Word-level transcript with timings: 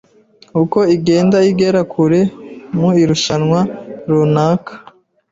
uko 0.61 0.79
igenda 0.95 1.37
igera 1.51 1.81
kure 1.93 2.19
mu 2.77 2.89
irushanwa 3.01 3.59
runaka, 4.09 4.73